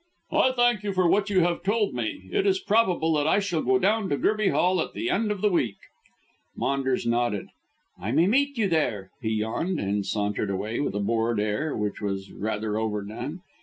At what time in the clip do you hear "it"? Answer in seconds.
2.31-2.47